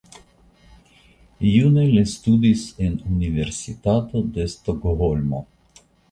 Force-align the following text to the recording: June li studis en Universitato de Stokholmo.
June 1.47 1.83
li 1.91 1.99
studis 2.13 2.63
en 2.85 2.95
Universitato 3.17 4.23
de 4.39 4.47
Stokholmo. 4.55 5.43